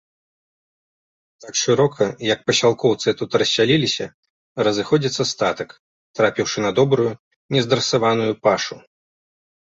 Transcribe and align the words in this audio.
Так 1.43 1.59
шырока, 1.63 2.07
як 2.33 2.39
пасялкоўцы 2.47 3.09
тут 3.19 3.37
рассяліліся, 3.41 4.07
разыходзіцца 4.69 5.23
статак, 5.33 5.69
трапіўшы 6.23 6.57
на 6.67 6.71
добрую, 6.83 7.09
не 7.59 7.65
здрасаваную 7.69 8.33
пашу. 8.49 8.75